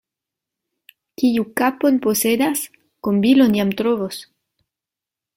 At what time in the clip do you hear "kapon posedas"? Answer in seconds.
1.59-2.63